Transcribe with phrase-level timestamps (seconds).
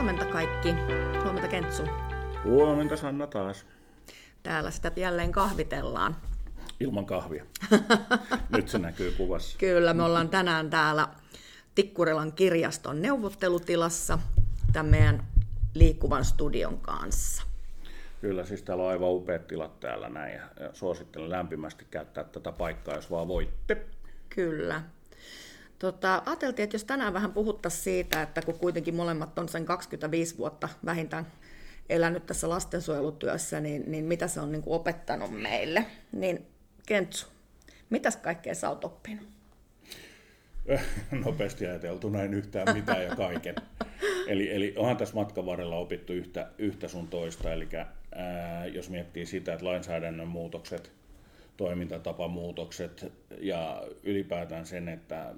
[0.00, 0.74] Huomenta kaikki.
[1.24, 1.82] Huomenta Kentsu.
[2.44, 3.66] Huomenta Sanna taas.
[4.42, 6.16] Täällä sitä jälleen kahvitellaan.
[6.80, 7.44] Ilman kahvia.
[8.56, 9.58] Nyt se näkyy kuvassa.
[9.58, 11.08] Kyllä, me ollaan tänään täällä
[11.74, 14.18] Tikkurilan kirjaston neuvottelutilassa
[14.72, 15.26] tämän meidän
[15.74, 17.42] liikkuvan studion kanssa.
[18.20, 20.42] Kyllä, siis täällä on aivan upeat tilat täällä näin ja
[20.72, 23.86] suosittelen lämpimästi käyttää tätä paikkaa, jos vaan voitte.
[24.28, 24.82] Kyllä.
[25.80, 30.38] Tota, ajateltiin, että jos tänään vähän puhuttaisiin siitä, että kun kuitenkin molemmat on sen 25
[30.38, 31.26] vuotta vähintään
[31.88, 35.86] elänyt tässä lastensuojelutyössä, niin, niin mitä se on niin kuin opettanut meille.
[36.12, 36.46] Niin
[36.86, 37.26] Kentsu,
[37.90, 39.28] mitäs kaikkea sä oot oppinut?
[41.24, 43.54] Nopeasti ajateltuna en yhtään mitään ja kaiken.
[44.26, 47.68] Eli, eli onhan tässä matkan varrella opittu yhtä, yhtä sun toista, eli
[48.14, 50.92] ää, jos miettii sitä, että lainsäädännön muutokset,
[51.60, 55.34] toimintatapamuutokset ja ylipäätään sen, että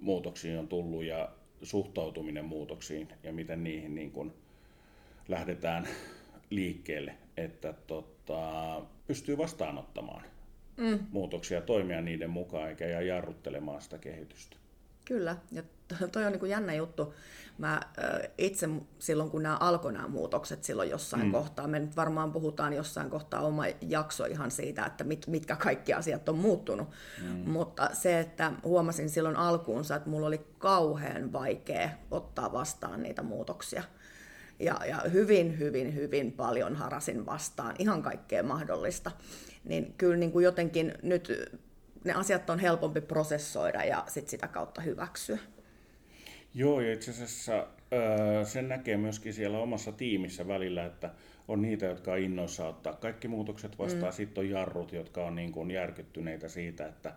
[0.00, 1.28] muutoksiin on tullut ja
[1.62, 4.32] suhtautuminen muutoksiin ja miten niihin niin kuin
[5.28, 5.88] lähdetään
[6.50, 10.22] liikkeelle, että tota, pystyy vastaanottamaan
[10.76, 10.98] mm.
[11.10, 14.56] muutoksia, toimia niiden mukaan eikä jää jarruttelemaan sitä kehitystä.
[15.08, 15.62] Kyllä, ja
[16.12, 17.14] toi on niin kuin jännä juttu.
[17.58, 17.80] Mä
[18.38, 21.32] itse silloin, kun nämä alkoi nämä muutokset silloin jossain mm.
[21.32, 25.92] kohtaa, me nyt varmaan puhutaan jossain kohtaa oma jakso ihan siitä, että mit, mitkä kaikki
[25.92, 26.88] asiat on muuttunut.
[27.22, 27.50] Mm.
[27.50, 33.82] Mutta se, että huomasin silloin alkuunsa, että mulla oli kauhean vaikea ottaa vastaan niitä muutoksia.
[34.58, 39.10] Ja, ja hyvin, hyvin, hyvin paljon harasin vastaan ihan kaikkea mahdollista.
[39.64, 41.32] Niin kyllä niin kuin jotenkin nyt
[42.04, 45.38] ne asiat on helpompi prosessoida ja sit sitä kautta hyväksyä.
[46.54, 47.66] Joo, ja itse asiassa
[48.44, 51.10] sen näkee myöskin siellä omassa tiimissä välillä, että
[51.48, 54.12] on niitä, jotka on innoissa ottaa kaikki muutokset vastaan.
[54.12, 54.16] Mm.
[54.16, 57.14] Sitten on jarrut, jotka on niin kuin järkyttyneitä siitä, että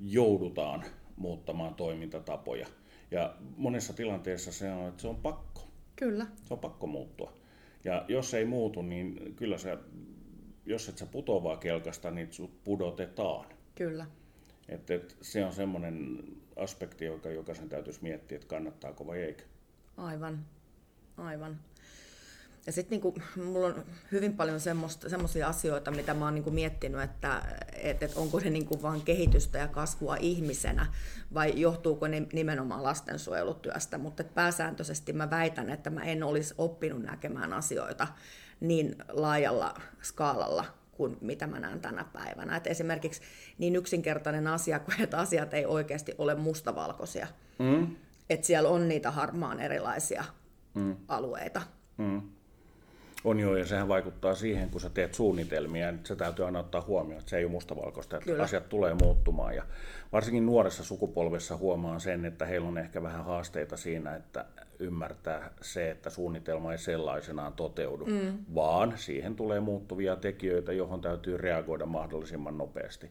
[0.00, 0.84] joudutaan
[1.16, 2.66] muuttamaan toimintatapoja.
[3.10, 5.68] Ja monessa tilanteessa se on, että se on pakko.
[5.96, 6.26] Kyllä.
[6.42, 7.32] Se on pakko muuttua.
[7.84, 9.78] Ja jos ei muutu, niin kyllä se,
[10.66, 13.46] jos et sä putoavaa kelkasta, niin sut pudotetaan.
[13.80, 14.06] Kyllä.
[14.68, 16.24] Että et se on semmoinen
[16.56, 19.42] aspekti, joka jokaisen täytyisi miettiä, että kannattaako vai eikö.
[19.96, 20.46] Aivan,
[21.16, 21.60] aivan.
[22.66, 24.60] Ja sitten niinku, mulla on hyvin paljon
[25.08, 27.42] semmoisia asioita, mitä mä oon niinku miettinyt, että
[27.72, 30.86] et, et onko ne niinku vaan kehitystä ja kasvua ihmisenä
[31.34, 33.98] vai johtuuko ne nimenomaan lastensuojelutyöstä.
[33.98, 38.08] Mutta pääsääntöisesti mä väitän, että mä en olisi oppinut näkemään asioita
[38.60, 42.56] niin laajalla skaalalla kuin mitä mä näen tänä päivänä.
[42.56, 43.20] Et esimerkiksi
[43.58, 47.26] niin yksinkertainen asia kuin, että asiat ei oikeasti ole mustavalkoisia.
[47.58, 47.96] Mm.
[48.30, 50.24] Että siellä on niitä harmaan erilaisia
[50.74, 50.96] mm.
[51.08, 51.62] alueita.
[51.96, 52.22] Mm.
[53.24, 56.80] On joo, ja sehän vaikuttaa siihen, kun sä teet suunnitelmia, että se täytyy aina ottaa
[56.80, 58.42] huomioon, että se ei ole mustavalkoista, että Kyllä.
[58.42, 59.56] asiat tulee muuttumaan.
[59.56, 59.64] Ja
[60.12, 64.44] varsinkin nuoressa sukupolvessa huomaan sen, että heillä on ehkä vähän haasteita siinä, että
[64.78, 68.38] ymmärtää se, että suunnitelma ei sellaisenaan toteudu, mm.
[68.54, 73.10] vaan siihen tulee muuttuvia tekijöitä, johon täytyy reagoida mahdollisimman nopeasti.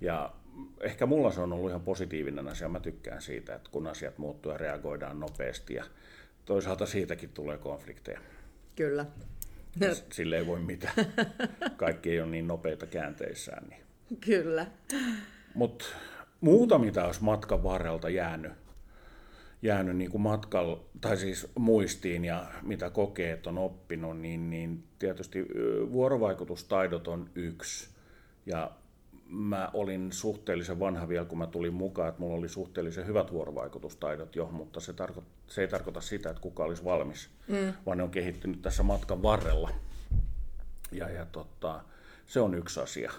[0.00, 0.32] Ja
[0.80, 2.68] ehkä mulla se on ollut ihan positiivinen asia.
[2.68, 5.84] Mä tykkään siitä, että kun asiat muuttuu ja reagoidaan nopeasti ja
[6.44, 8.20] toisaalta siitäkin tulee konflikteja.
[8.76, 9.06] Kyllä.
[10.12, 10.94] Sille ei voi mitään.
[11.76, 13.66] Kaikki ei ole niin nopeita käänteissään.
[13.68, 13.82] Niin.
[14.20, 14.66] Kyllä.
[15.54, 15.84] Mutta
[16.40, 18.52] muuta, mitä olisi matkan varrelta jäänyt,
[19.62, 25.46] jäänyt niin kuin matkalla, tai siis muistiin ja mitä kokeet on oppinut, niin, niin tietysti
[25.92, 27.88] vuorovaikutustaidot on yksi.
[28.46, 28.70] Ja
[29.30, 34.36] mä olin suhteellisen vanha vielä, kun mä tulin mukaan, että mulla oli suhteellisen hyvät vuorovaikutustaidot
[34.36, 37.74] jo, mutta se, tarko- se ei tarkoita sitä, että kuka olisi valmis, mm.
[37.86, 39.70] vaan ne on kehittynyt tässä matkan varrella.
[40.92, 41.84] Ja, ja tota,
[42.26, 43.12] se on yksi asia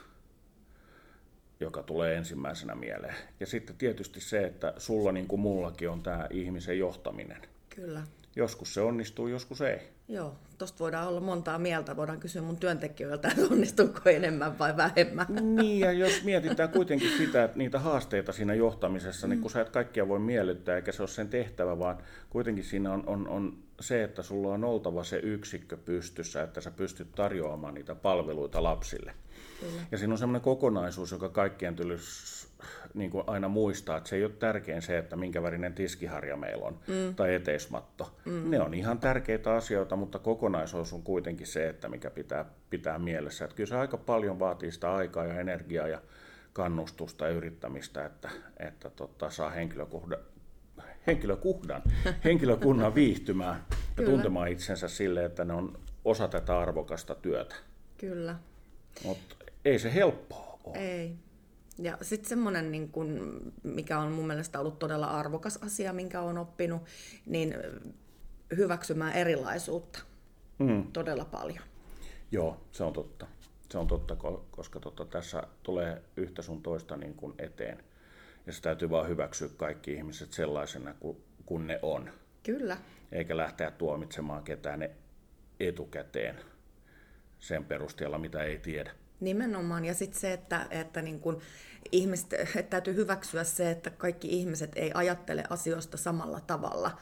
[1.61, 3.15] joka tulee ensimmäisenä mieleen.
[3.39, 7.41] Ja sitten tietysti se, että sulla niin kuin mullakin on tämä ihmisen johtaminen.
[7.75, 8.03] Kyllä.
[8.35, 9.79] Joskus se onnistuu, joskus ei.
[10.11, 11.95] Joo, tuosta voidaan olla montaa mieltä.
[11.95, 15.27] Voidaan kysyä mun työntekijöiltä, että onnistuuko enemmän vai vähemmän.
[15.55, 19.69] Niin, ja jos mietitään kuitenkin sitä, että niitä haasteita siinä johtamisessa, niin kun sä et
[19.69, 21.97] kaikkia voi miellyttää, eikä se ole sen tehtävä, vaan
[22.29, 26.71] kuitenkin siinä on, on, on se, että sulla on oltava se yksikkö pystyssä, että sä
[26.71, 29.13] pystyt tarjoamaan niitä palveluita lapsille.
[29.59, 29.81] Kyllä.
[29.91, 32.47] Ja siinä on semmoinen kokonaisuus, joka kaikkien tulisi
[32.93, 36.65] niin kuin aina muistaa, että se ei ole tärkein se, että minkä värinen tiskiharja meillä
[36.65, 37.15] on mm.
[37.15, 38.17] tai eteismatto.
[38.25, 38.51] Mm.
[38.51, 43.45] Ne on ihan tärkeitä asioita, mutta kokonaisuus on kuitenkin se, että mikä pitää pitää mielessä.
[43.45, 46.01] Että kyllä se aika paljon vaatii sitä aikaa ja energiaa ja
[46.53, 50.19] kannustusta ja yrittämistä, että, että tota, saa henkilökuhdan,
[51.07, 51.81] henkilökuhdan,
[52.23, 53.65] henkilökunnan viihtymään
[53.97, 57.55] ja tuntemaan itsensä sille, että ne on osa tätä arvokasta työtä.
[57.97, 58.35] Kyllä.
[59.05, 60.77] Mutta ei se helppoa ole.
[60.77, 61.15] Ei.
[61.79, 66.37] Ja sitten semmoinen, niin kun, mikä on mun mielestä ollut todella arvokas asia, minkä olen
[66.37, 66.81] oppinut,
[67.25, 67.53] niin
[68.57, 69.99] hyväksymään erilaisuutta
[70.59, 70.83] Mm.
[70.93, 71.63] todella paljon.
[72.31, 73.27] Joo, se on totta.
[73.71, 77.83] Se on totta, ko- koska tota, tässä tulee yhtä sun toista niin kuin eteen.
[78.45, 80.95] Ja se täytyy vaan hyväksyä kaikki ihmiset sellaisena
[81.45, 82.09] kuin ne on.
[82.43, 82.77] Kyllä,
[83.11, 84.89] Eikä lähteä tuomitsemaan ketään
[85.59, 86.39] etukäteen
[87.39, 88.91] sen perusteella, mitä ei tiedä.
[89.19, 89.85] nimenomaan.
[89.85, 91.41] Ja sitten se, että, että niin kun
[91.91, 96.97] ihmiset, että täytyy hyväksyä se, että kaikki ihmiset ei ajattele asioista samalla tavalla.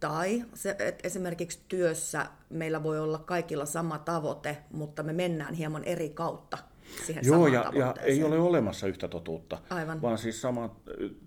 [0.00, 5.84] Tai se, että esimerkiksi työssä meillä voi olla kaikilla sama tavoite, mutta me mennään hieman
[5.84, 6.58] eri kautta
[7.06, 10.02] siihen Joo, samaan ja, ja ei ole olemassa yhtä totuutta, Aivan.
[10.02, 10.76] vaan siis sama,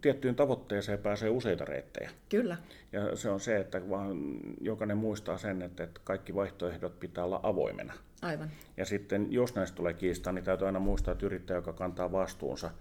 [0.01, 2.09] tiettyyn tavoitteeseen pääsee useita reittejä.
[2.29, 2.57] Kyllä,
[2.91, 4.17] Ja se on se, että vaan
[4.61, 7.93] jokainen muistaa sen, että, että kaikki vaihtoehdot pitää olla avoimena.
[8.21, 8.49] aivan.
[8.77, 12.71] Ja sitten jos näistä tulee kiistaa, niin täytyy aina muistaa, että yrittäjä, joka kantaa vastuunsa,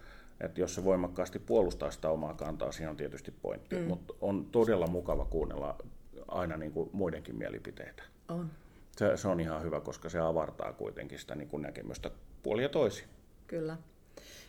[0.41, 3.77] että jos se voimakkaasti puolustaa sitä omaa kantaa, siinä on tietysti pointti.
[3.77, 3.83] Mm.
[3.83, 5.77] Mutta on todella mukava kuunnella
[6.29, 8.03] aina niin kuin muidenkin mielipiteitä.
[8.29, 8.51] On.
[8.97, 12.11] Se, se on ihan hyvä, koska se avartaa kuitenkin sitä niin kuin näkemystä
[12.43, 13.05] puolia toisin.
[13.47, 13.77] Kyllä.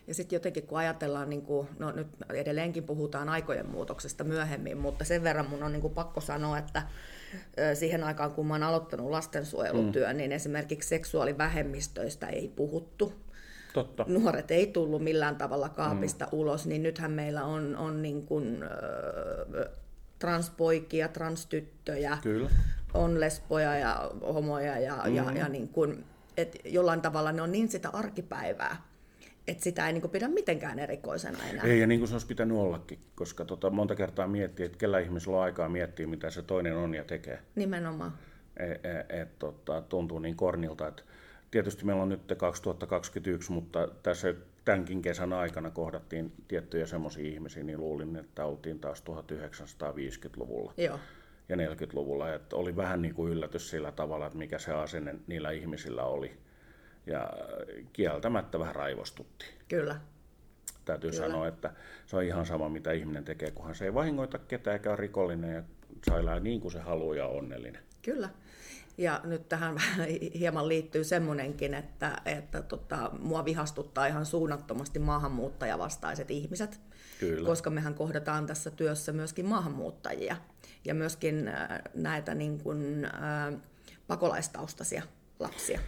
[0.07, 5.05] Ja sitten jotenkin kun ajatellaan, niin kuin, no nyt edelleenkin puhutaan aikojen muutoksesta myöhemmin, mutta
[5.05, 6.83] sen verran mun on niin kuin pakko sanoa, että
[7.73, 10.17] siihen aikaan kun mä oon aloittanut lastensuojelutyön, mm.
[10.17, 13.13] niin esimerkiksi seksuaalivähemmistöistä ei puhuttu.
[13.73, 14.05] Totta.
[14.07, 16.29] Nuoret ei tullut millään tavalla kaapista mm.
[16.31, 18.65] ulos, niin nythän meillä on, on niin kuin,
[20.19, 22.49] transpoikia, transtyttöjä, Kyllä.
[22.93, 25.15] On lesboja ja homoja ja, mm.
[25.15, 26.05] ja, ja niin kuin,
[26.37, 28.81] et jollain tavalla ne on niin sitä arkipäivää,
[29.47, 31.63] että sitä ei niin kuin pidä mitenkään erikoisena enää.
[31.63, 34.99] Ei, ja niin kuin se olisi pitänyt ollakin, koska tota, monta kertaa miettii, että kellä
[34.99, 37.39] ihmisellä on aikaa miettiä, mitä se toinen on ja tekee.
[37.55, 38.13] Nimenomaan.
[38.57, 41.03] Et, et, et, tota, tuntuu niin kornilta, että
[41.51, 44.35] tietysti meillä on nyt 2021, mutta tässä
[44.65, 50.99] tämänkin kesän aikana kohdattiin tiettyjä semmoisia ihmisiä, niin luulin, että oltiin taas 1950-luvulla Joo,
[51.59, 52.33] ja 40-luvulla.
[52.33, 56.37] Että oli vähän niin kuin yllätys sillä tavalla, että mikä se asenne niillä ihmisillä oli.
[57.05, 57.29] Ja
[57.93, 59.45] kieltämättä vähän raivostutti.
[59.67, 59.95] kyllä.
[60.85, 61.23] Täytyy Kyllä.
[61.23, 61.73] sanoa, että
[62.05, 65.53] se on ihan sama, mitä ihminen tekee, kunhan se ei vahingoita ketään eikä ole rikollinen
[66.07, 67.81] ja elää niin kuin se haluaa ja on onnellinen.
[68.01, 68.29] Kyllä.
[68.97, 69.75] Ja nyt tähän
[70.39, 76.79] hieman liittyy semmoinenkin, että, että tota, mua vihastuttaa ihan suunnattomasti maahanmuuttajavastaiset ihmiset,
[77.29, 77.47] Kyllä.
[77.47, 80.35] koska mehän kohdataan tässä työssä myöskin maahanmuuttajia
[80.85, 83.59] ja myöskin äh, näitä niin kuin, äh,
[84.07, 85.03] pakolaistaustaisia
[85.39, 85.79] lapsia.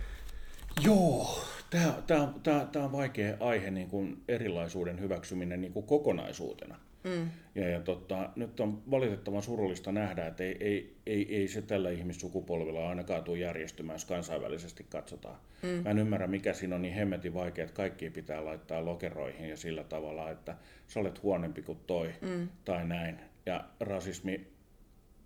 [0.81, 1.39] Joo,
[1.69, 6.79] tämä, tämä, tämä, tämä on vaikea aihe, niin kuin erilaisuuden hyväksyminen niin kuin kokonaisuutena.
[7.05, 7.29] Mm.
[7.55, 11.89] Ja, ja tota, nyt on valitettavan surullista nähdä, että ei, ei, ei, ei se tällä
[11.89, 15.35] ihmissukupolvilla ainakaan tule järjestymään, jos kansainvälisesti katsotaan.
[15.63, 15.69] Mm.
[15.69, 19.57] Mä en ymmärrä, mikä siinä on niin hemmetin vaikea, että kaikki pitää laittaa lokeroihin ja
[19.57, 20.55] sillä tavalla, että
[20.87, 22.49] sä olet huonompi kuin toi mm.
[22.65, 23.19] tai näin.
[23.45, 24.47] Ja rasismi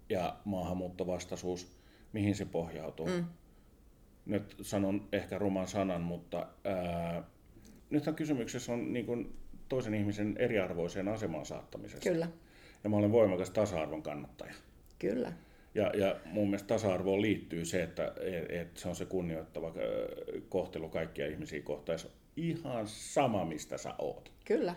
[0.09, 1.77] ja maahanmuuttovastaisuus,
[2.13, 3.07] mihin se pohjautuu?
[3.07, 3.25] Mm
[4.29, 7.23] nyt sanon ehkä ruman sanan, mutta ää,
[7.89, 9.33] nythän kysymyksessä on niin kuin
[9.69, 12.09] toisen ihmisen eriarvoiseen asemaan saattamisesta.
[12.09, 12.27] Kyllä,
[12.83, 14.53] Ja mä olen voimakas tasa-arvon kannattaja.
[14.99, 15.33] kyllä.
[15.75, 19.73] Ja, ja mun mielestä tasa-arvoon liittyy se, että et, et se on se kunnioittava
[20.49, 21.99] kohtelu kaikkia ihmisiä kohtaan.
[21.99, 24.31] Se on ihan sama, mistä sä oot.
[24.45, 24.75] Kyllä,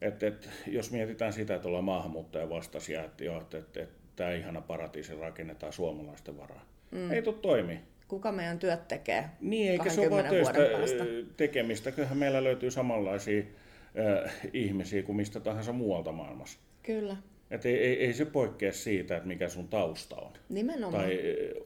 [0.00, 4.32] Et, et, jos mietitään sitä, että ollaan maahanmuuttajan vastaisia, että, joo, että, että, että tämä
[4.32, 6.66] ihana paratiisi rakennetaan suomalaisten varaan.
[6.90, 7.10] Mm.
[7.10, 7.78] Ei tule toimii.
[8.08, 11.04] kuka meidän työt tekee Niin, eikä se ole vaan 20 töistä vuoden päästä?
[11.04, 11.92] ö, tekemistä.
[11.92, 13.42] Kyllähän meillä löytyy samanlaisia
[13.98, 16.58] ö, ihmisiä kuin mistä tahansa muualta maailmassa.
[16.82, 17.16] Kyllä,
[17.50, 20.32] Et ei, ei, ei se poikkea siitä, että mikä sun tausta on.
[20.48, 21.04] nimenomaan.
[21.04, 21.18] Tai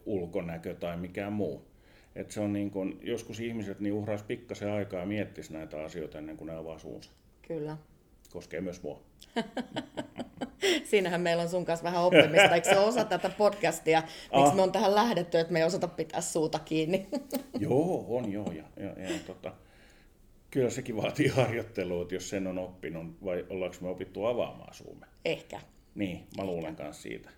[0.05, 1.65] ulkonäkö tai mikään muu.
[2.15, 6.17] Et se on niin kun, joskus ihmiset niin uhraisi pikkasen aikaa ja miettis näitä asioita
[6.17, 7.09] ennen kuin ne avaa suunsa.
[7.47, 7.77] Kyllä.
[8.31, 9.01] Koskee myös mua.
[10.83, 12.55] Siinähän meillä on sun kanssa vähän oppimista.
[12.55, 14.01] Eikö se ole osa tätä podcastia?
[14.01, 14.55] Miksi Ah.
[14.55, 17.07] me on tähän lähdetty, että me ei osata pitää suuta kiinni?
[17.59, 18.51] joo, on joo.
[18.51, 19.53] Ja, ja, ja tota,
[20.57, 25.05] kyllä sekin vaatii harjoittelua, että jos sen on oppinut, vai ollaanko me opittu avaamaan suumme.
[25.25, 25.59] Ehkä.
[25.95, 27.29] Niin, mä luulen myös siitä.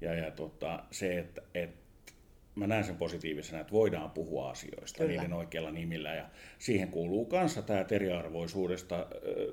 [0.00, 2.12] Ja, ja tota, se, että, että
[2.54, 5.12] mä näen sen positiivisena, että voidaan puhua asioista Kyllä.
[5.12, 6.14] niiden oikealla nimillä.
[6.14, 9.06] Ja siihen kuuluu kanssa tämä eriarvoisuudesta,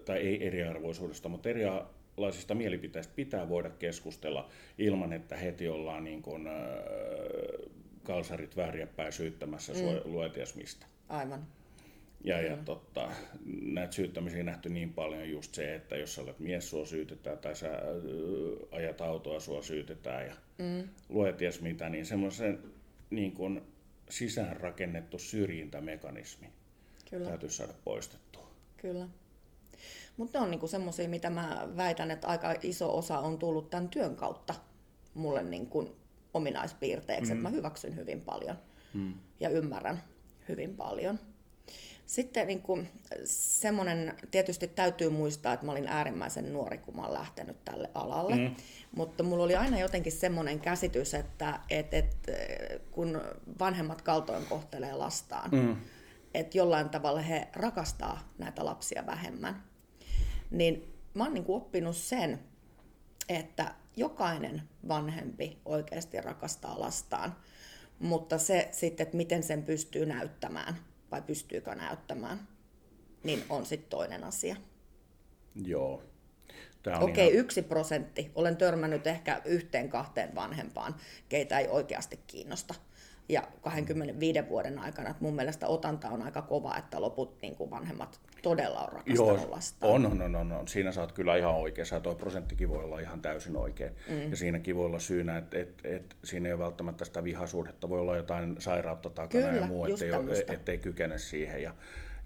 [0.05, 6.47] tai ei eriarvoisuudesta, mutta erilaisista mielipiteistä pitää voida keskustella ilman, että heti ollaan niin kuin,
[8.03, 10.11] kalsarit väärinpäin syyttämässä mm.
[10.11, 10.85] lueties mistä.
[11.09, 11.47] Aivan.
[12.25, 13.11] Ja, ja totta,
[13.61, 17.55] näitä syyttämisiä nähty niin paljon just se, että jos sä olet mies, sua syytetään, tai
[17.55, 17.81] sä
[18.71, 20.89] ajat autoa, sua syytetään, ja mm.
[21.09, 22.59] luet ties mitä, niin semmoisen
[23.09, 23.61] niin kuin
[24.09, 26.49] sisäänrakennettu syrjintämekanismi
[27.09, 27.27] Kyllä.
[27.27, 28.51] täytyy saada poistettua.
[28.77, 29.07] Kyllä.
[30.17, 33.89] Mutta ne on niinku semmoisia, mitä mä väitän, että aika iso osa on tullut tämän
[33.89, 34.55] työn kautta
[35.13, 35.95] mulle niinku
[36.33, 37.37] ominaispiirteeksi, mm.
[37.37, 38.55] että mä hyväksyn hyvin paljon
[38.93, 39.13] mm.
[39.39, 40.03] ja ymmärrän
[40.49, 41.19] hyvin paljon.
[42.05, 42.89] Sitten niin kuin,
[43.25, 48.35] semmoinen, tietysti täytyy muistaa, että mä olin äärimmäisen nuori, kun mä olen lähtenyt tälle alalle.
[48.35, 48.55] Mm.
[48.95, 52.15] Mutta mulla oli aina jotenkin semmoinen käsitys, että et, et,
[52.91, 53.21] kun
[53.59, 55.75] vanhemmat kaltoin kohtelee lastaan, mm.
[56.33, 59.63] että jollain tavalla he rakastaa näitä lapsia vähemmän.
[60.51, 62.39] Niin mä oon niin kuin oppinut sen,
[63.29, 67.35] että jokainen vanhempi oikeasti rakastaa lastaan,
[67.99, 70.75] mutta se sitten, että miten sen pystyy näyttämään
[71.15, 72.47] vai pystyykö näyttämään,
[73.23, 74.55] niin on sitten toinen asia.
[75.65, 76.03] Joo.
[76.87, 77.33] Okei, okay, ihan...
[77.33, 78.31] yksi prosentti.
[78.35, 80.95] Olen törmännyt ehkä yhteen kahteen vanhempaan,
[81.29, 82.75] keitä ei oikeasti kiinnosta
[83.29, 85.09] ja 25 vuoden aikana.
[85.09, 88.19] Että mun mielestä otanta on aika kova, että loput niin kuin vanhemmat
[88.49, 89.91] todella on rakastanut Joo, lastaan.
[89.91, 90.67] On, on, on, on, on.
[90.67, 91.99] Siinä saat kyllä ihan oikeassa.
[91.99, 93.91] Tuo prosenttikin voi olla ihan täysin oikein.
[94.09, 94.29] Mm.
[94.29, 97.89] Ja siinäkin voi olla syynä, että et, et, siinä ei ole välttämättä sitä vihasuhdetta.
[97.89, 101.63] Voi olla jotain sairautta takana kyllä, ja muu, ettei, ettei kykene siihen.
[101.63, 101.73] Ja,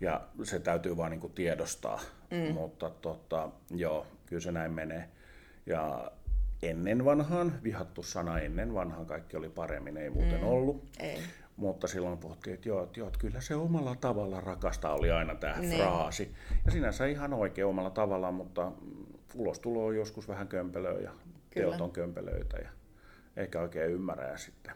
[0.01, 1.99] ja se täytyy vaan niin tiedostaa.
[2.31, 2.53] Mm.
[2.53, 5.09] Mutta tota, joo, kyllä se näin menee.
[5.65, 6.11] Ja
[6.63, 10.83] ennen vanhaan, vihattu sana ennen vanhaan, kaikki oli paremmin, ei muuten mm, ollut.
[10.99, 11.19] Ei.
[11.59, 15.35] Mutta silloin puhuttiin, että joo, että joo, että kyllä se omalla tavalla rakasta oli aina
[15.35, 15.59] tämä.
[15.59, 15.81] Niin.
[15.81, 16.31] fraasi.
[16.65, 18.71] Ja sinänsä ihan oikein omalla tavalla, mutta
[19.35, 21.11] ulostulo on joskus vähän kömpelöä ja
[21.49, 21.67] kyllä.
[21.67, 22.69] teot on kömpelöitä ja
[23.37, 24.75] eikä oikein ymmärrä ja sitten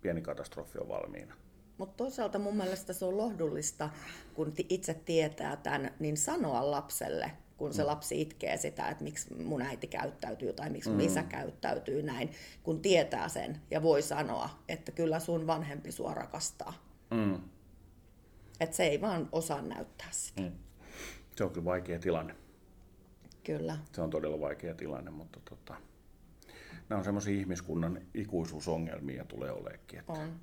[0.00, 1.34] pieni katastrofi on valmiina.
[1.78, 3.90] Mutta toisaalta mun mielestä se on lohdullista,
[4.34, 7.86] kun itse tietää tämän, niin sanoa lapselle, kun se mm.
[7.86, 11.06] lapsi itkee sitä, että miksi mun äiti käyttäytyy tai miksi mun mm.
[11.06, 12.30] isä käyttäytyy näin,
[12.62, 16.72] kun tietää sen ja voi sanoa, että kyllä sun vanhempi sua rakastaa.
[17.10, 17.40] Mm.
[18.60, 20.42] Että se ei vaan osaa näyttää sitä.
[20.42, 20.52] Mm.
[21.36, 22.34] Se on kyllä vaikea tilanne.
[23.44, 23.78] Kyllä.
[23.92, 25.74] Se on todella vaikea tilanne, mutta tota,
[26.88, 29.98] nämä on semmoisia ihmiskunnan ikuisuusongelmia tulee oleekin.
[29.98, 30.40] Että on.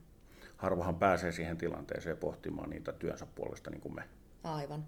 [0.57, 4.03] Harvahan pääsee siihen tilanteeseen pohtimaan niitä työnsä puolesta niin kuin me.
[4.43, 4.85] Aivan.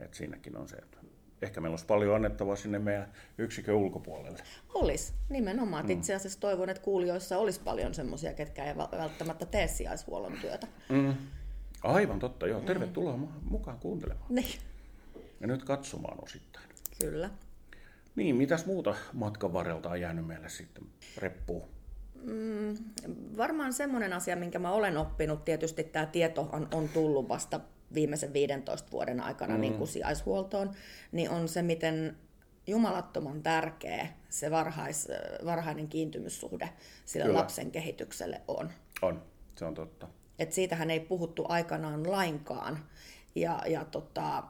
[0.00, 0.98] Et siinäkin on se, että
[1.42, 4.38] ehkä meillä olisi paljon annettavaa sinne meidän yksikön ulkopuolelle.
[4.74, 5.84] Olisi, nimenomaan.
[5.84, 5.90] Mm.
[5.90, 10.66] Itse asiassa toivon, että kuulijoissa olisi paljon semmoisia, ketkä ei välttämättä tee sijaishuollon työtä.
[10.88, 11.14] Mm.
[11.82, 12.60] Aivan totta, joo.
[12.60, 13.28] Tervetuloa mm.
[13.42, 14.34] mukaan kuuntelemaan.
[14.34, 14.58] Niin.
[15.40, 16.68] Ja nyt katsomaan osittain.
[17.00, 17.30] Kyllä.
[18.16, 20.84] Niin, mitäs muuta matkan varrelta on jäänyt meille sitten
[21.16, 21.68] reppuun?
[22.22, 22.76] Mm,
[23.36, 27.60] varmaan semmoinen asia, minkä mä olen oppinut, tietysti tämä tieto on, on tullut vasta
[27.94, 29.60] viimeisen 15 vuoden aikana mm.
[29.60, 30.70] niin kuin sijaishuoltoon,
[31.12, 32.16] niin on se, miten
[32.66, 35.08] jumalattoman tärkeä se varhais,
[35.44, 36.68] varhainen kiintymyssuhde
[37.04, 37.38] sille Kyllä.
[37.38, 38.70] lapsen kehitykselle on.
[39.02, 39.22] On,
[39.56, 40.08] se on totta.
[40.38, 42.78] Et siitähän ei puhuttu aikanaan lainkaan.
[43.34, 44.42] Ja, ja tota,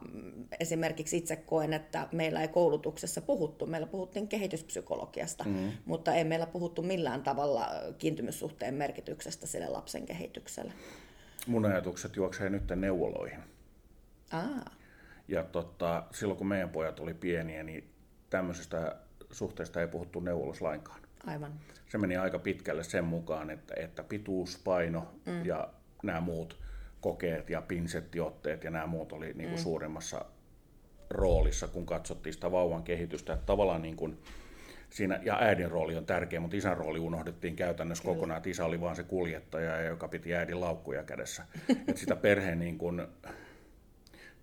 [0.59, 5.71] esimerkiksi itse koen, että meillä ei koulutuksessa puhuttu, meillä puhuttiin kehityspsykologiasta, mm-hmm.
[5.85, 10.73] mutta ei meillä puhuttu millään tavalla kiintymyssuhteen merkityksestä sille lapsen kehitykselle
[11.49, 13.39] mun ajatukset juoksee nyt neuvoloihin.
[14.31, 14.65] Aa.
[15.27, 17.89] Ja tota, silloin kun meidän pojat oli pieniä, niin
[18.29, 18.95] tämmöisestä
[19.31, 20.99] suhteesta ei puhuttu neuvolossa lainkaan.
[21.27, 21.53] Aivan.
[21.87, 25.45] Se meni aika pitkälle sen mukaan, että, että pituus, paino mm.
[25.45, 25.69] ja
[26.03, 26.59] nämä muut
[27.01, 29.63] kokeet ja pinsettiotteet ja nämä muut oli niin kuin mm.
[29.63, 30.25] suurimmassa
[31.09, 33.33] roolissa, kun katsottiin sitä vauvan kehitystä.
[33.33, 34.19] Että tavallaan niin kuin,
[34.89, 38.15] siinä, ja äidin rooli on tärkeä, mutta isän rooli unohdettiin käytännössä Kyllä.
[38.15, 41.43] kokonaan, että isä oli vaan se kuljettaja, joka piti äidin laukkuja kädessä.
[41.69, 43.07] että sitä perheen niin kuin,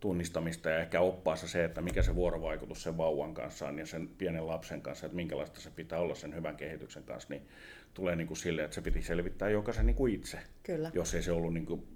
[0.00, 4.08] tunnistamista ja ehkä oppaassa se, että mikä se vuorovaikutus sen vauvan kanssa on ja sen
[4.08, 7.48] pienen lapsen kanssa, että minkälaista se pitää olla sen hyvän kehityksen kanssa, niin
[7.94, 10.90] tulee niin kuin sille, että se piti selvittää jokaisen niin kuin itse, Kyllä.
[10.94, 11.86] jos ei se ollut niin kuin,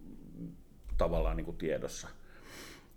[0.99, 2.09] tavallaan niin kuin tiedossa.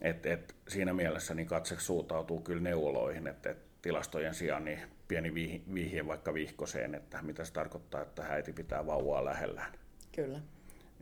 [0.02, 4.80] Et, et, siinä mielessä niin katse suuntautuu kyllä neuvoloihin, että et tilastojen sijaan niin
[5.14, 5.34] pieni
[5.74, 9.72] vihje vaikka vihkoseen, että mitä se tarkoittaa, että äiti pitää vauvaa lähellään.
[10.16, 10.40] Kyllä.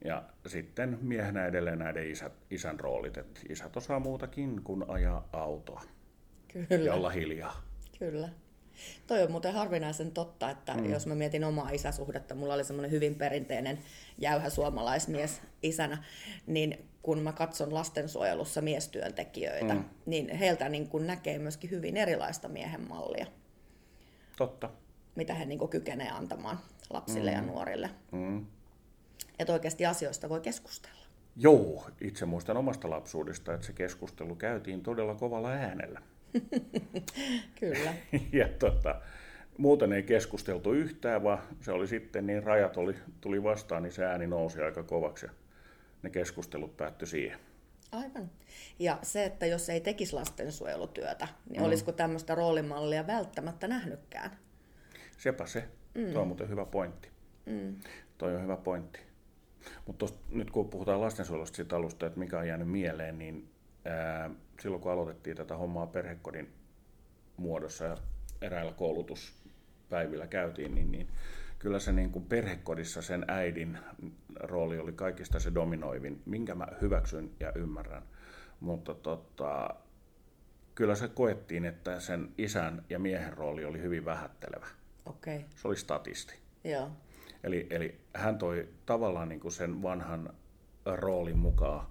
[0.06, 5.82] Ja sitten miehenä edelleen näiden isät, isän roolit, että isät osaa muutakin kuin ajaa autoa.
[6.48, 6.86] Kyllä.
[6.86, 7.62] Ja olla hiljaa.
[8.00, 8.30] Kyllä.
[9.08, 10.92] Toi on muuten harvinaisen totta, että mm.
[10.92, 13.80] jos mä mietin omaa isäsuhdetta, mulla oli semmoinen hyvin perinteinen
[14.18, 16.04] jäyhä suomalaismies isänä,
[16.48, 19.84] niin kun mä katson lastensuojelussa miestyöntekijöitä, mm.
[20.06, 23.28] niin heiltä niin kun näkee myöskin hyvin erilaista miehen mallia.
[24.42, 24.70] Totta.
[25.16, 27.36] Mitä he niin kykenee antamaan lapsille mm.
[27.36, 27.90] ja nuorille.
[28.12, 28.46] Mm.
[29.40, 31.06] Että oikeasti asioista voi keskustella.
[31.36, 36.02] Joo, itse muistan omasta lapsuudesta, että se keskustelu käytiin todella kovalla äänellä.
[37.60, 37.94] Kyllä.
[38.40, 39.02] ja tota,
[39.58, 44.06] muuten ei keskusteltu yhtään, vaan se oli sitten niin rajat oli, tuli vastaan, niin se
[44.06, 45.32] ääni nousi aika kovaksi ja
[46.04, 47.40] ne keskustelut päättyi siihen.
[47.92, 48.32] Aivan.
[48.80, 51.68] Ja se, että jos ei tekisi lastensuojelutyötä, niin mm.
[51.68, 54.38] olisiko tämmöistä roolimallia välttämättä nähnytkään?
[55.18, 55.68] Sepä se.
[55.96, 56.14] Mm.
[56.14, 57.10] Tuo on muuten hyvä pointti.
[57.46, 57.76] Mm.
[58.18, 59.00] Toi on hyvä pointti.
[59.86, 63.50] Mutta nyt kun puhutaan lastensuojelusta siitä alusta, että mikä on jäänyt mieleen, niin
[63.86, 64.30] ää,
[64.62, 66.54] silloin kun aloitettiin tätä hommaa perhekodin
[67.38, 67.98] muodossa ja
[68.42, 71.08] eräillä koulutuspäivillä käytiin, niin, niin
[71.62, 73.78] kyllä se niin kuin perhekodissa sen äidin
[74.40, 78.04] rooli oli kaikista se dominoivin, minkä mä hyväksyn ja ymmärrän.
[78.60, 79.70] Mutta tota,
[80.76, 84.68] kyllä se koettiin, että sen isän ja miehen rooli oli hyvin vähättelevä.
[85.06, 85.40] Okay.
[85.56, 86.36] Se oli statisti.
[86.64, 86.90] Joo.
[87.44, 90.34] Eli, eli hän toi tavallaan niin kuin sen vanhan
[90.86, 91.88] roolin mukaan,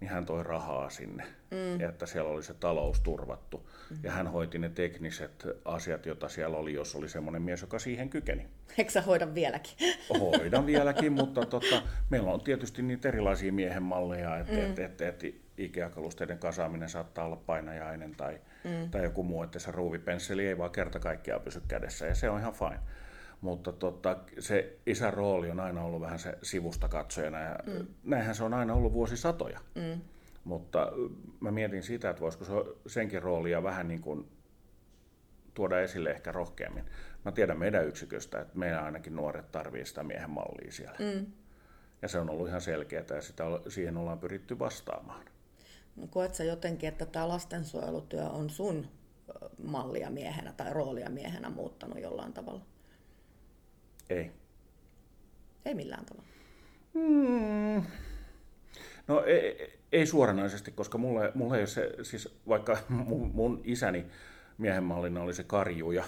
[0.00, 1.80] niin hän toi rahaa sinne, mm.
[1.80, 3.70] että siellä oli se talous turvattu.
[3.90, 3.96] Mm.
[4.02, 8.08] Ja hän hoiti ne tekniset asiat, joita siellä oli, jos oli semmoinen mies, joka siihen
[8.08, 8.46] kykeni.
[8.78, 9.72] Eikö sä hoida vieläkin?
[10.20, 14.70] Hoidan vieläkin, mutta tota, meillä on tietysti niitä erilaisia miehen malleja, että mm.
[14.70, 15.22] et, et, et,
[15.58, 18.90] Ikea-kalusteiden kasaaminen saattaa olla painajainen tai, mm.
[18.90, 22.40] tai joku muu, että se ruuvipensseli ei vaan kerta kaikkiaan pysy kädessä ja se on
[22.40, 22.80] ihan fine.
[23.40, 27.86] Mutta tota, se isän rooli on aina ollut vähän se sivusta katsojana ja mm.
[28.04, 29.60] näinhän se on aina ollut vuosisatoja.
[29.74, 30.00] Mm.
[30.44, 30.92] Mutta
[31.40, 32.52] mä mietin sitä, että voisiko se
[32.86, 34.28] senkin roolia vähän niin kuin
[35.54, 36.84] tuoda esille ehkä rohkeammin.
[37.24, 40.98] Mä tiedän meidän yksiköstä, että meidän ainakin nuoret tarvii sitä miehen mallia siellä.
[40.98, 41.26] Mm.
[42.02, 45.24] Ja se on ollut ihan selkeää ja sitä, siihen ollaan pyritty vastaamaan.
[46.10, 48.86] Koet sä jotenkin, että tämä lastensuojelutyö on sun
[49.64, 52.60] mallia miehenä tai roolia miehenä muuttanut jollain tavalla?
[54.10, 54.30] Ei.
[55.64, 56.28] Ei millään tavalla.
[56.94, 57.82] Hmm.
[59.08, 64.06] No ei, ei suoranaisesti, koska mulle, mulle ei ole se, siis vaikka mun, mun isäni
[64.58, 66.04] miehen mallina oli se karjuja,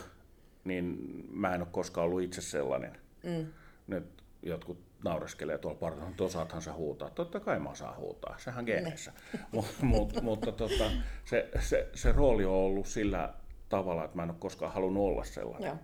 [0.65, 0.99] niin
[1.31, 2.99] mä en ole koskaan ollut itse sellainen.
[3.23, 3.47] Mm.
[3.87, 7.11] Nyt jotkut naureskelee tuolla partaalla, että osaathan se huutaa.
[7.11, 9.13] Totta kai mä osaan huutaa, sehän geeneissä.
[9.53, 10.91] mut, mut, mutta tota,
[11.25, 13.35] se, se, se, rooli on ollut sillä
[13.69, 15.67] tavalla, että mä en ole koskaan halunnut olla sellainen.
[15.67, 15.79] Joo.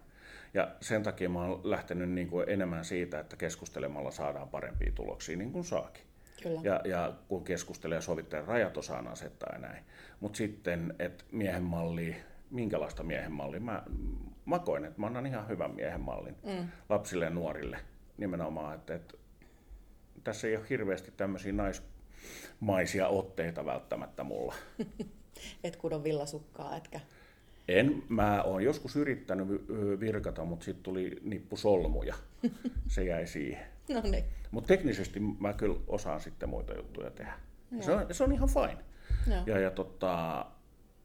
[0.55, 5.37] Ja sen takia mä oon lähtenyt niin kuin enemmän siitä, että keskustelemalla saadaan parempia tuloksia,
[5.37, 6.05] niin kuin saakin.
[6.43, 6.61] Kyllä.
[6.63, 9.85] Ja, ja kun keskustelee ja sovittaa, rajat osaan asettaa ja näin.
[10.21, 12.17] Mutta sitten, että miehen malli,
[12.51, 13.83] minkälaista miehen mallia, mä,
[14.45, 16.69] mä koen, että mä annan ihan hyvän miehen mallin mm.
[16.89, 17.79] lapsille ja nuorille
[18.17, 19.15] nimenomaan, että, että
[20.25, 24.55] tässä ei ole hirveästi tämmöisiä naismaisia otteita välttämättä mulla.
[25.65, 27.01] Et kudo villasukkaa, etkä?
[27.69, 28.03] En.
[28.09, 29.49] Mä oon joskus yrittänyt
[30.01, 32.15] virkata, mutta sitten tuli nippu solmuja.
[32.89, 33.67] Se jäi siihen.
[33.89, 34.25] No niin.
[34.51, 37.33] Mutta teknisesti mä kyllä osaan sitten muita juttuja tehdä.
[37.81, 38.79] Se on, se on ihan fine.
[39.35, 39.43] Joo.
[39.47, 40.47] Ja, ja tota,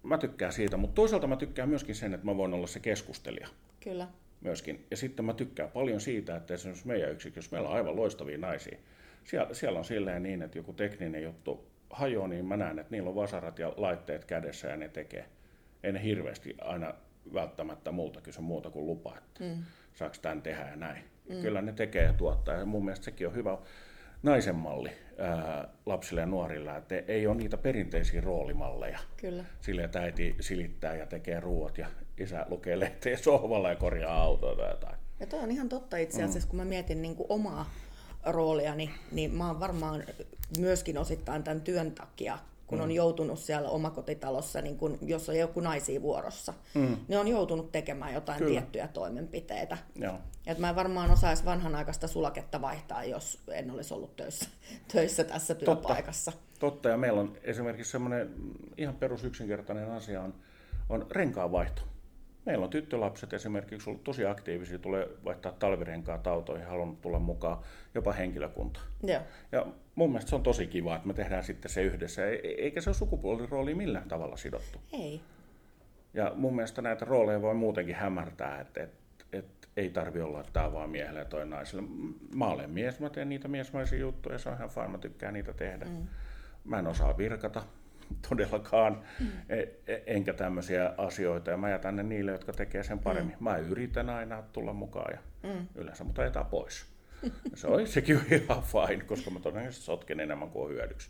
[0.03, 3.47] mä tykkään siitä, mutta toisaalta mä tykkään myöskin sen, että mä voin olla se keskustelija.
[3.79, 4.07] Kyllä
[4.41, 4.85] myöskin.
[4.91, 8.77] Ja sitten mä tykkään paljon siitä, että esimerkiksi meidän yksikössä meillä on aivan loistavia naisia.
[9.23, 13.09] Siellä, siellä on silleen niin, että joku tekninen juttu hajoaa, niin mä näen, että niillä
[13.09, 15.25] on vasarat ja laitteet kädessä ja ne tekee.
[15.83, 16.93] Ei ne hirveästi aina
[17.33, 19.63] välttämättä multa kysy muuta kuin lupa, että mm.
[19.93, 21.03] saako tämän tehdä ja näin.
[21.29, 21.41] Mm.
[21.41, 23.57] Kyllä ne tekee ja tuottaa ja mun mielestä sekin on hyvä
[24.23, 28.99] naisen malli ää, lapsille ja nuorille, että ei ole niitä perinteisiä roolimalleja.
[29.17, 29.43] Kyllä.
[29.61, 31.87] Sille, että äiti silittää ja tekee ruoat ja
[32.17, 34.95] isä lukee lehteä sohvalla ja korjaa autoa tai jotain.
[35.19, 36.49] Ja toi on ihan totta itse asiassa, mm.
[36.49, 37.71] kun mä mietin niin kuin omaa
[38.25, 40.03] rooliani, niin mä oon varmaan
[40.59, 42.37] myöskin osittain tämän työn takia
[42.69, 42.83] kun mm.
[42.83, 46.97] on joutunut siellä omakotitalossa, niin kun, jos on joku naisia vuorossa, mm.
[47.07, 48.51] niin on joutunut tekemään jotain Kyllä.
[48.51, 49.77] tiettyjä toimenpiteitä.
[49.95, 50.19] Joo.
[50.47, 54.49] Et mä en varmaan osaisi vanhanaikaista sulaketta vaihtaa, jos en olisi ollut töissä,
[54.93, 56.31] töissä tässä työpaikassa.
[56.31, 56.49] Totta.
[56.59, 58.33] Totta, ja meillä on esimerkiksi semmoinen
[58.77, 60.33] ihan perusyksinkertainen asia on,
[60.89, 61.81] on renkaanvaihto.
[62.49, 67.57] Meillä on tyttölapset esimerkiksi ollut tosi aktiivisia, tulee vaihtaa talvirenkaat autoihin, halunnut tulla mukaan,
[67.95, 68.79] jopa henkilökunta.
[69.03, 69.21] Joo.
[69.51, 72.81] Ja mun mielestä se on tosi kiva, että me tehdään sitten se yhdessä, e-, eikä
[72.81, 74.79] se ole sukupuolirooli millään tavalla sidottu.
[74.93, 75.21] Ei.
[76.13, 80.53] Ja mun mielestä näitä rooleja voi muutenkin hämärtää, että, että, että ei tarvi olla, että
[80.53, 81.83] tämä vaan miehelle toi naiselle.
[82.35, 85.53] Mä olen mies, mä teen niitä miesmaisia juttuja, se on ihan fine, mä tykkään niitä
[85.53, 85.85] tehdä.
[85.85, 86.07] Mm.
[86.63, 87.63] Mä en osaa virkata,
[88.29, 89.27] todellakaan, mm.
[90.05, 91.51] enkä tämmöisiä asioita.
[91.51, 93.35] Ja mä jätän ne niille, jotka tekee sen paremmin.
[93.39, 93.43] Mm.
[93.43, 95.67] Mä yritän aina tulla mukaan ja mm.
[95.75, 96.85] yleensä mut ajetaan pois.
[97.55, 101.09] Se on sekin on ihan fine, koska mä todennäköisesti sotken enemmän kuin hyödyksi.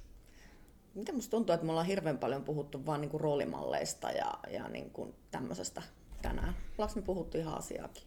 [0.96, 4.68] Miten musta tuntuu, että me ollaan hirveän paljon puhuttu vaan niin kuin roolimalleista ja, ja
[4.68, 5.82] niin kuin tämmöisestä
[6.22, 6.54] tänään.
[6.78, 8.04] Ollaanko me puhuttu ihan asiaakin?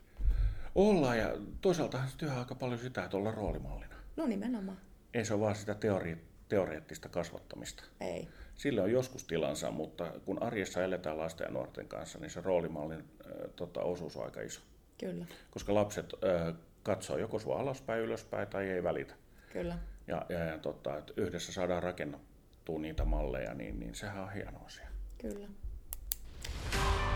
[0.74, 3.94] Ollaan ja toisaalta se työ aika paljon sitä, että ollaan roolimallina.
[4.16, 4.78] No nimenomaan.
[5.14, 7.84] Ei se ole vaan sitä teori- teoreettista kasvattamista.
[8.00, 8.28] Ei
[8.62, 13.00] sillä on joskus tilansa, mutta kun arjessa eletään lasten ja nuorten kanssa, niin se roolimallin
[13.00, 14.60] äh, tota, osuus on aika iso.
[15.00, 15.26] Kyllä.
[15.50, 19.14] Koska lapset äh, katsoo joko sua alaspäin, ylöspäin tai ei välitä.
[19.52, 19.78] Kyllä.
[20.06, 24.58] Ja, ja, ja tota, että yhdessä saadaan rakennettua niitä malleja, niin, niin sehän on hieno
[24.66, 24.88] asia.
[25.18, 25.48] Kyllä.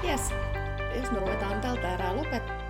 [0.05, 0.21] Yes.
[1.01, 2.67] Jos me ruvetaan tältä erää lopettaa.